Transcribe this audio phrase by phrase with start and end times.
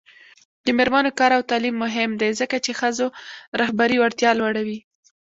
[0.65, 3.07] د میرمنو کار او تعلیم مهم دی ځکه چې ښځو
[3.61, 4.79] رهبري وړتیا لوړوي